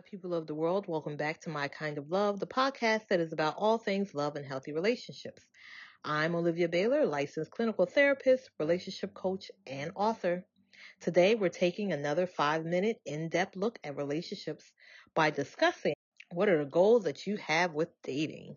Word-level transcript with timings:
my 0.00 0.10
people 0.10 0.32
of 0.32 0.46
the 0.46 0.54
world. 0.54 0.86
Welcome 0.88 1.18
back 1.18 1.42
to 1.42 1.50
My 1.50 1.68
Kind 1.68 1.98
of 1.98 2.08
Love, 2.08 2.40
the 2.40 2.46
podcast 2.46 3.08
that 3.08 3.20
is 3.20 3.34
about 3.34 3.56
all 3.58 3.76
things 3.76 4.14
love 4.14 4.34
and 4.34 4.46
healthy 4.46 4.72
relationships. 4.72 5.42
I'm 6.02 6.34
Olivia 6.34 6.70
Baylor, 6.70 7.04
licensed 7.04 7.50
clinical 7.50 7.84
therapist, 7.84 8.48
relationship 8.58 9.12
coach, 9.12 9.50
and 9.66 9.92
author. 9.94 10.46
Today, 11.02 11.34
we're 11.34 11.50
taking 11.50 11.92
another 11.92 12.26
five 12.26 12.64
minute 12.64 12.96
in 13.04 13.28
depth 13.28 13.56
look 13.56 13.78
at 13.84 13.98
relationships 13.98 14.64
by 15.14 15.28
discussing 15.28 15.92
what 16.32 16.48
are 16.48 16.64
the 16.64 16.70
goals 16.70 17.04
that 17.04 17.26
you 17.26 17.36
have 17.36 17.74
with 17.74 17.90
dating. 18.02 18.56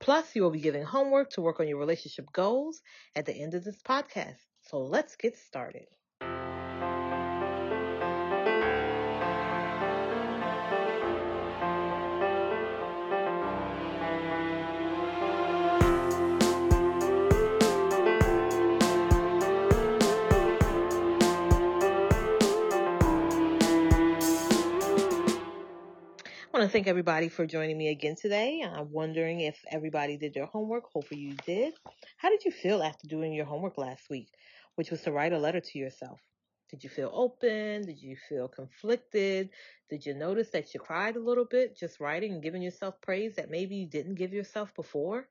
Plus, 0.00 0.34
you 0.34 0.42
will 0.42 0.50
be 0.50 0.58
giving 0.58 0.82
homework 0.82 1.30
to 1.30 1.40
work 1.40 1.60
on 1.60 1.68
your 1.68 1.78
relationship 1.78 2.32
goals 2.32 2.82
at 3.14 3.26
the 3.26 3.34
end 3.34 3.54
of 3.54 3.62
this 3.62 3.80
podcast. 3.88 4.42
So 4.62 4.78
let's 4.78 5.14
get 5.14 5.36
started. 5.36 5.86
I 26.54 26.58
want 26.58 26.70
to 26.70 26.72
thank 26.72 26.86
everybody 26.86 27.28
for 27.28 27.48
joining 27.48 27.76
me 27.76 27.88
again 27.88 28.14
today. 28.14 28.64
I'm 28.64 28.92
wondering 28.92 29.40
if 29.40 29.58
everybody 29.72 30.16
did 30.16 30.34
their 30.34 30.46
homework. 30.46 30.84
Hopefully 30.92 31.18
you 31.18 31.34
did. 31.44 31.74
How 32.16 32.30
did 32.30 32.44
you 32.44 32.52
feel 32.52 32.80
after 32.80 33.08
doing 33.08 33.32
your 33.32 33.44
homework 33.44 33.76
last 33.76 34.08
week, 34.08 34.28
which 34.76 34.92
was 34.92 35.02
to 35.02 35.10
write 35.10 35.32
a 35.32 35.38
letter 35.40 35.58
to 35.58 35.78
yourself? 35.80 36.20
Did 36.70 36.84
you 36.84 36.90
feel 36.90 37.10
open? 37.12 37.84
Did 37.84 38.00
you 38.00 38.16
feel 38.28 38.46
conflicted? 38.46 39.50
Did 39.90 40.06
you 40.06 40.14
notice 40.14 40.50
that 40.50 40.72
you 40.72 40.78
cried 40.78 41.16
a 41.16 41.20
little 41.20 41.44
bit 41.44 41.76
just 41.76 41.98
writing 41.98 42.34
and 42.34 42.42
giving 42.42 42.62
yourself 42.62 43.00
praise 43.00 43.34
that 43.34 43.50
maybe 43.50 43.74
you 43.74 43.88
didn't 43.88 44.14
give 44.14 44.32
yourself 44.32 44.72
before? 44.76 45.26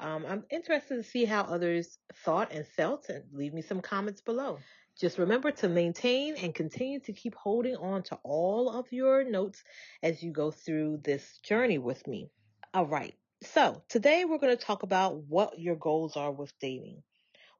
Um, 0.00 0.26
I'm 0.28 0.44
interested 0.50 0.96
to 0.96 1.02
see 1.02 1.24
how 1.24 1.42
others 1.42 1.98
thought 2.24 2.52
and 2.52 2.66
felt 2.66 3.08
and 3.08 3.24
leave 3.32 3.54
me 3.54 3.62
some 3.62 3.80
comments 3.80 4.20
below. 4.20 4.58
Just 5.00 5.18
remember 5.18 5.50
to 5.50 5.68
maintain 5.68 6.36
and 6.36 6.54
continue 6.54 7.00
to 7.00 7.12
keep 7.12 7.34
holding 7.34 7.76
on 7.76 8.02
to 8.04 8.18
all 8.22 8.70
of 8.70 8.92
your 8.92 9.24
notes 9.24 9.62
as 10.02 10.22
you 10.22 10.32
go 10.32 10.50
through 10.50 11.00
this 11.02 11.38
journey 11.44 11.78
with 11.78 12.06
me. 12.06 12.30
All 12.72 12.86
right. 12.86 13.14
So 13.42 13.82
today 13.88 14.24
we're 14.24 14.38
going 14.38 14.56
to 14.56 14.64
talk 14.64 14.84
about 14.84 15.16
what 15.16 15.58
your 15.58 15.76
goals 15.76 16.16
are 16.16 16.32
with 16.32 16.52
dating. 16.60 17.02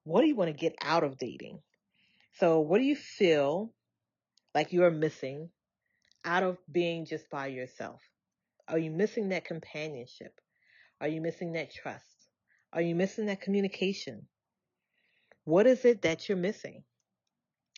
What 0.05 0.21
do 0.21 0.29
you 0.29 0.37
want 0.37 0.49
to 0.49 0.57
get 0.57 0.75
out 0.81 1.03
of 1.03 1.19
dating? 1.19 1.61
So 2.39 2.61
what 2.61 2.79
do 2.79 2.85
you 2.85 2.97
feel 2.97 3.73
like 4.55 4.73
you 4.73 4.85
are 4.85 4.91
missing 4.91 5.51
out 6.25 6.43
of 6.43 6.59
being 6.71 7.07
just 7.07 7.29
by 7.31 7.49
yourself? 7.49 8.01
Are 8.69 8.79
you 8.79 8.91
missing 8.91 9.31
that 9.31 9.45
companionship? 9.45 10.41
Are 11.01 11.09
you 11.09 11.21
missing 11.21 11.53
that 11.53 11.73
trust? 11.73 12.14
Are 12.75 12.83
you 12.83 12.95
missing 12.95 13.27
that 13.27 13.41
communication? 13.41 14.27
What 15.45 15.67
is 15.67 15.85
it 15.87 16.03
that 16.03 16.29
you're 16.29 16.37
missing? 16.37 16.85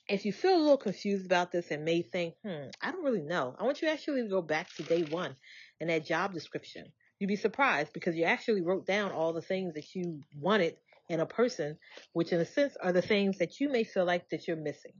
if 0.08 0.24
you 0.24 0.32
feel 0.32 0.56
a 0.56 0.62
little 0.62 0.76
confused 0.76 1.26
about 1.26 1.50
this 1.50 1.70
and 1.70 1.84
may 1.84 2.02
think, 2.02 2.34
hmm, 2.44 2.68
I 2.80 2.92
don't 2.92 3.04
really 3.04 3.22
know, 3.22 3.56
I 3.58 3.64
want 3.64 3.82
you 3.82 3.88
actually 3.88 4.22
to 4.22 4.28
go 4.28 4.42
back 4.42 4.68
to 4.76 4.82
day 4.82 5.02
one 5.02 5.34
in 5.80 5.88
that 5.88 6.06
job 6.06 6.32
description. 6.32 6.86
You'd 7.18 7.28
be 7.28 7.36
surprised 7.36 7.92
because 7.92 8.14
you 8.14 8.24
actually 8.24 8.62
wrote 8.62 8.86
down 8.86 9.10
all 9.10 9.32
the 9.32 9.40
things 9.40 9.74
that 9.74 9.94
you 9.94 10.20
wanted 10.38 10.76
in 11.08 11.20
a 11.20 11.26
person, 11.26 11.78
which 12.12 12.32
in 12.32 12.40
a 12.40 12.44
sense 12.44 12.76
are 12.80 12.92
the 12.92 13.02
things 13.02 13.38
that 13.38 13.58
you 13.58 13.68
may 13.68 13.84
feel 13.84 14.04
like 14.04 14.28
that 14.30 14.46
you're 14.46 14.56
missing. 14.56 14.92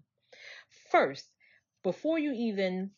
First, 0.91 1.25
before 1.85 2.19
you 2.19 2.33
even 2.33 2.91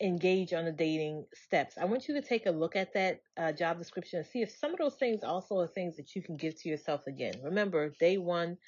engage 0.00 0.52
on 0.52 0.64
the 0.64 0.72
dating 0.72 1.24
steps, 1.34 1.76
I 1.80 1.84
want 1.84 2.08
you 2.08 2.14
to 2.14 2.22
take 2.22 2.46
a 2.46 2.50
look 2.50 2.76
at 2.76 2.92
that 2.94 3.20
uh, 3.36 3.52
job 3.52 3.78
description 3.78 4.18
and 4.18 4.26
see 4.26 4.42
if 4.42 4.50
some 4.50 4.72
of 4.72 4.78
those 4.78 4.96
things 4.96 5.22
also 5.22 5.58
are 5.60 5.66
things 5.66 5.96
that 5.96 6.14
you 6.14 6.22
can 6.22 6.36
give 6.36 6.60
to 6.62 6.68
yourself 6.68 7.06
again. 7.06 7.34
Remember, 7.42 7.90
day 8.00 8.18
one, 8.18 8.58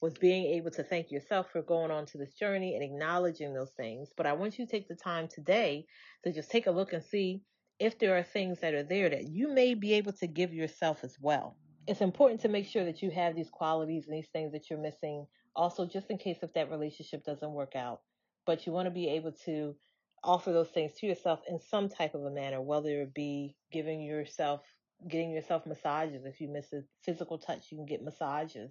was 0.00 0.14
being 0.14 0.46
able 0.46 0.70
to 0.72 0.82
thank 0.82 1.12
yourself 1.12 1.46
for 1.52 1.62
going 1.62 1.92
on 1.92 2.04
to 2.04 2.18
this 2.18 2.34
journey 2.34 2.74
and 2.74 2.82
acknowledging 2.82 3.54
those 3.54 3.70
things. 3.76 4.10
But 4.16 4.26
I 4.26 4.32
want 4.32 4.58
you 4.58 4.66
to 4.66 4.70
take 4.70 4.88
the 4.88 4.96
time 4.96 5.28
today 5.28 5.86
to 6.24 6.32
just 6.32 6.50
take 6.50 6.66
a 6.66 6.72
look 6.72 6.92
and 6.92 7.02
see 7.02 7.42
if 7.78 7.98
there 8.00 8.16
are 8.16 8.22
things 8.24 8.58
that 8.60 8.74
are 8.74 8.82
there 8.82 9.08
that 9.08 9.28
you 9.28 9.54
may 9.54 9.74
be 9.74 9.94
able 9.94 10.12
to 10.14 10.26
give 10.26 10.52
yourself 10.52 11.04
as 11.04 11.16
well. 11.20 11.56
It's 11.86 12.00
important 12.00 12.40
to 12.40 12.48
make 12.48 12.66
sure 12.66 12.84
that 12.84 13.00
you 13.00 13.10
have 13.12 13.36
these 13.36 13.50
qualities 13.50 14.06
and 14.06 14.16
these 14.16 14.28
things 14.32 14.52
that 14.52 14.68
you're 14.68 14.80
missing 14.80 15.26
also 15.54 15.86
just 15.86 16.10
in 16.10 16.18
case 16.18 16.38
if 16.42 16.52
that 16.54 16.70
relationship 16.70 17.24
doesn't 17.24 17.52
work 17.52 17.76
out. 17.76 18.00
But 18.44 18.66
you 18.66 18.72
want 18.72 18.86
to 18.86 18.90
be 18.90 19.08
able 19.10 19.32
to 19.44 19.76
offer 20.24 20.52
those 20.52 20.68
things 20.68 20.92
to 20.94 21.06
yourself 21.06 21.40
in 21.48 21.58
some 21.58 21.88
type 21.88 22.14
of 22.14 22.24
a 22.24 22.30
manner, 22.30 22.60
whether 22.60 23.02
it 23.02 23.14
be 23.14 23.54
giving 23.72 24.02
yourself 24.02 24.62
getting 25.08 25.32
yourself 25.32 25.66
massages. 25.66 26.24
If 26.24 26.40
you 26.40 26.48
miss 26.48 26.72
a 26.72 26.82
physical 27.02 27.38
touch, 27.38 27.66
you 27.70 27.76
can 27.76 27.86
get 27.86 28.04
massages. 28.04 28.70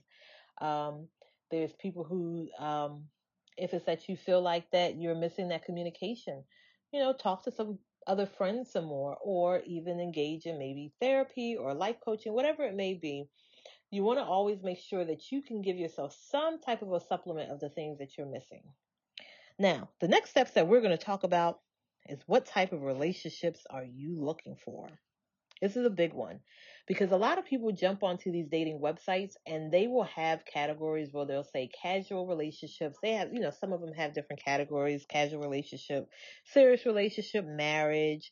Um, 0.61 1.07
there's 1.49 1.73
people 1.73 2.03
who, 2.03 2.47
um, 2.57 3.05
if 3.57 3.73
it's 3.73 3.85
that 3.85 4.07
you 4.07 4.15
feel 4.15 4.41
like 4.41 4.69
that 4.71 4.95
you're 4.95 5.15
missing 5.15 5.49
that 5.49 5.65
communication, 5.65 6.43
you 6.93 6.99
know, 6.99 7.13
talk 7.13 7.43
to 7.43 7.51
some 7.51 7.79
other 8.07 8.25
friends 8.25 8.71
some 8.71 8.85
more, 8.85 9.17
or 9.21 9.61
even 9.65 9.99
engage 9.99 10.45
in 10.45 10.57
maybe 10.57 10.93
therapy 10.99 11.55
or 11.55 11.73
life 11.73 11.97
coaching, 12.03 12.33
whatever 12.33 12.63
it 12.63 12.75
may 12.75 12.93
be. 12.93 13.27
You 13.91 14.03
want 14.03 14.19
to 14.19 14.23
always 14.23 14.63
make 14.63 14.79
sure 14.79 15.03
that 15.03 15.31
you 15.31 15.41
can 15.41 15.61
give 15.61 15.77
yourself 15.77 16.15
some 16.29 16.61
type 16.61 16.81
of 16.81 16.93
a 16.93 16.99
supplement 17.01 17.51
of 17.51 17.59
the 17.59 17.69
things 17.69 17.99
that 17.99 18.17
you're 18.17 18.25
missing. 18.25 18.63
Now, 19.59 19.89
the 19.99 20.07
next 20.07 20.31
steps 20.31 20.51
that 20.51 20.67
we're 20.67 20.81
going 20.81 20.97
to 20.97 21.03
talk 21.03 21.23
about 21.23 21.59
is 22.07 22.19
what 22.25 22.45
type 22.45 22.71
of 22.73 22.81
relationships 22.81 23.65
are 23.69 23.85
you 23.85 24.19
looking 24.19 24.55
for? 24.55 24.87
This 25.61 25.77
is 25.77 25.85
a 25.85 25.91
big 25.91 26.13
one 26.13 26.39
because 26.87 27.11
a 27.11 27.17
lot 27.17 27.37
of 27.37 27.45
people 27.45 27.71
jump 27.71 28.01
onto 28.01 28.31
these 28.31 28.47
dating 28.47 28.79
websites 28.79 29.33
and 29.45 29.71
they 29.71 29.85
will 29.85 30.05
have 30.05 30.43
categories 30.43 31.09
where 31.11 31.25
they'll 31.25 31.43
say 31.43 31.69
casual 31.79 32.25
relationships. 32.25 32.97
They 33.01 33.11
have, 33.13 33.31
you 33.31 33.39
know, 33.39 33.51
some 33.51 33.71
of 33.71 33.79
them 33.79 33.93
have 33.93 34.15
different 34.15 34.43
categories, 34.43 35.05
casual 35.07 35.39
relationship, 35.39 36.09
serious 36.45 36.87
relationship, 36.87 37.45
marriage. 37.45 38.31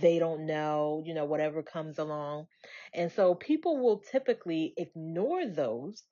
They 0.00 0.18
don't 0.18 0.46
know, 0.46 1.02
you 1.04 1.12
know, 1.12 1.26
whatever 1.26 1.62
comes 1.62 1.98
along. 1.98 2.46
And 2.94 3.12
so 3.12 3.34
people 3.34 3.76
will 3.76 3.98
typically 3.98 4.72
ignore 4.78 5.46
those 5.46 6.02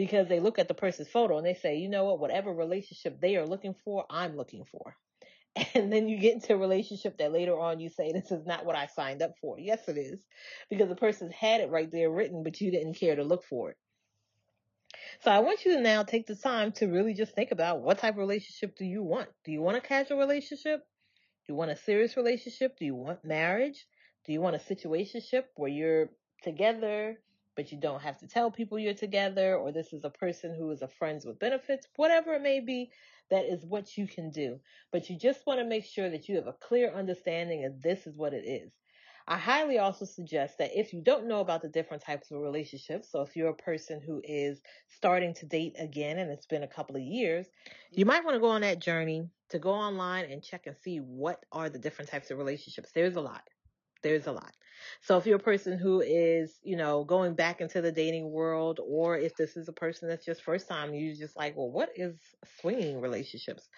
because 0.00 0.28
they 0.28 0.40
look 0.40 0.58
at 0.58 0.66
the 0.66 0.72
person's 0.72 1.08
photo 1.08 1.36
and 1.36 1.46
they 1.46 1.52
say, 1.52 1.76
you 1.76 1.86
know 1.86 2.06
what, 2.06 2.18
whatever 2.18 2.54
relationship 2.54 3.20
they 3.20 3.36
are 3.36 3.44
looking 3.44 3.74
for, 3.84 4.06
I'm 4.08 4.34
looking 4.34 4.64
for. 4.64 4.96
and 5.74 5.92
then 5.92 6.08
you 6.08 6.18
get 6.18 6.32
into 6.32 6.54
a 6.54 6.56
relationship 6.56 7.18
that 7.18 7.34
later 7.34 7.60
on 7.60 7.80
you 7.80 7.90
say 7.90 8.10
this 8.10 8.30
is 8.30 8.46
not 8.46 8.64
what 8.64 8.74
I 8.74 8.86
signed 8.86 9.20
up 9.20 9.34
for. 9.42 9.58
Yes, 9.58 9.86
it 9.88 9.98
is, 9.98 10.24
because 10.70 10.88
the 10.88 10.96
person's 10.96 11.34
had 11.34 11.60
it 11.60 11.68
right 11.68 11.90
there 11.92 12.10
written, 12.10 12.42
but 12.42 12.62
you 12.62 12.70
didn't 12.70 12.94
care 12.94 13.14
to 13.14 13.22
look 13.22 13.44
for 13.44 13.72
it. 13.72 13.76
So 15.20 15.30
I 15.30 15.40
want 15.40 15.66
you 15.66 15.74
to 15.74 15.82
now 15.82 16.02
take 16.02 16.26
the 16.26 16.34
time 16.34 16.72
to 16.72 16.86
really 16.86 17.12
just 17.12 17.34
think 17.34 17.50
about 17.50 17.82
what 17.82 17.98
type 17.98 18.14
of 18.14 18.20
relationship 18.20 18.78
do 18.78 18.86
you 18.86 19.02
want? 19.02 19.28
Do 19.44 19.52
you 19.52 19.60
want 19.60 19.76
a 19.76 19.82
casual 19.82 20.16
relationship? 20.16 20.80
Do 20.80 21.52
you 21.52 21.56
want 21.56 21.72
a 21.72 21.76
serious 21.76 22.16
relationship? 22.16 22.78
Do 22.78 22.86
you 22.86 22.94
want 22.94 23.22
marriage? 23.22 23.84
Do 24.24 24.32
you 24.32 24.40
want 24.40 24.56
a 24.56 24.74
situationship 24.74 25.42
where 25.56 25.70
you're 25.70 26.08
together, 26.42 27.18
but 27.56 27.72
you 27.72 27.78
don't 27.78 28.02
have 28.02 28.18
to 28.18 28.26
tell 28.26 28.50
people 28.50 28.78
you're 28.78 28.94
together, 28.94 29.56
or 29.56 29.72
this 29.72 29.92
is 29.92 30.04
a 30.04 30.10
person 30.10 30.54
who 30.54 30.70
is 30.70 30.82
a 30.82 30.88
friends 30.88 31.24
with 31.24 31.38
benefits, 31.38 31.86
whatever 31.96 32.34
it 32.34 32.42
may 32.42 32.60
be, 32.60 32.90
that 33.30 33.44
is 33.44 33.64
what 33.64 33.96
you 33.96 34.06
can 34.06 34.30
do. 34.30 34.58
But 34.92 35.10
you 35.10 35.18
just 35.18 35.46
want 35.46 35.60
to 35.60 35.66
make 35.66 35.84
sure 35.84 36.10
that 36.10 36.28
you 36.28 36.36
have 36.36 36.46
a 36.46 36.52
clear 36.52 36.92
understanding 36.92 37.64
of 37.64 37.82
this 37.82 38.06
is 38.06 38.16
what 38.16 38.34
it 38.34 38.44
is. 38.46 38.72
I 39.28 39.38
highly 39.38 39.78
also 39.78 40.06
suggest 40.06 40.58
that 40.58 40.76
if 40.76 40.92
you 40.92 41.02
don't 41.02 41.28
know 41.28 41.40
about 41.40 41.62
the 41.62 41.68
different 41.68 42.02
types 42.02 42.32
of 42.32 42.40
relationships, 42.40 43.12
so 43.12 43.22
if 43.22 43.36
you're 43.36 43.50
a 43.50 43.54
person 43.54 44.00
who 44.04 44.20
is 44.24 44.60
starting 44.88 45.34
to 45.34 45.46
date 45.46 45.76
again 45.78 46.18
and 46.18 46.32
it's 46.32 46.46
been 46.46 46.64
a 46.64 46.68
couple 46.68 46.96
of 46.96 47.02
years, 47.02 47.46
you 47.92 48.04
might 48.04 48.24
want 48.24 48.34
to 48.34 48.40
go 48.40 48.48
on 48.48 48.62
that 48.62 48.80
journey 48.80 49.28
to 49.50 49.58
go 49.58 49.70
online 49.70 50.24
and 50.30 50.42
check 50.42 50.66
and 50.66 50.76
see 50.76 50.98
what 50.98 51.44
are 51.52 51.68
the 51.68 51.78
different 51.78 52.10
types 52.10 52.30
of 52.30 52.38
relationships. 52.38 52.90
There's 52.92 53.16
a 53.16 53.20
lot. 53.20 53.42
There's 54.02 54.26
a 54.26 54.32
lot. 54.32 54.52
So 55.02 55.16
if 55.18 55.26
you're 55.26 55.36
a 55.36 55.40
person 55.40 55.78
who 55.78 56.00
is, 56.00 56.58
you 56.62 56.76
know, 56.76 57.04
going 57.04 57.34
back 57.34 57.60
into 57.60 57.80
the 57.80 57.92
dating 57.92 58.30
world, 58.30 58.80
or 58.84 59.16
if 59.16 59.36
this 59.36 59.56
is 59.56 59.68
a 59.68 59.72
person 59.72 60.08
that's 60.08 60.24
just 60.24 60.42
first 60.42 60.68
time, 60.68 60.94
you're 60.94 61.14
just 61.14 61.36
like, 61.36 61.56
well, 61.56 61.70
what 61.70 61.90
is 61.96 62.16
swinging 62.60 63.00
relationships? 63.00 63.68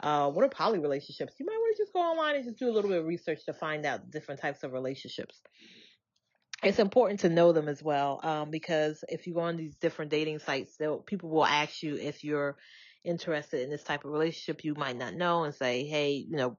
Uh, 0.00 0.30
what 0.30 0.44
are 0.44 0.48
poly 0.48 0.78
relationships? 0.78 1.34
You 1.38 1.46
might 1.46 1.56
want 1.56 1.76
to 1.76 1.82
just 1.82 1.92
go 1.92 2.00
online 2.00 2.36
and 2.36 2.44
just 2.44 2.58
do 2.58 2.68
a 2.68 2.72
little 2.72 2.90
bit 2.90 3.00
of 3.00 3.06
research 3.06 3.44
to 3.46 3.52
find 3.52 3.86
out 3.86 4.10
different 4.10 4.40
types 4.40 4.62
of 4.64 4.72
relationships. 4.72 5.40
It's 6.62 6.78
important 6.78 7.20
to 7.20 7.28
know 7.28 7.52
them 7.52 7.68
as 7.68 7.82
well, 7.82 8.20
um, 8.22 8.50
because 8.50 9.04
if 9.08 9.26
you 9.26 9.34
go 9.34 9.40
on 9.40 9.56
these 9.56 9.76
different 9.76 10.10
dating 10.10 10.38
sites, 10.38 10.76
people 11.06 11.28
will 11.30 11.44
ask 11.44 11.82
you 11.82 11.96
if 11.96 12.22
you're 12.22 12.56
interested 13.04 13.62
in 13.62 13.70
this 13.70 13.82
type 13.82 14.04
of 14.04 14.12
relationship 14.12 14.64
you 14.64 14.74
might 14.74 14.96
not 14.96 15.14
know 15.14 15.42
and 15.44 15.54
say, 15.54 15.84
hey, 15.84 16.12
you 16.12 16.36
know, 16.36 16.56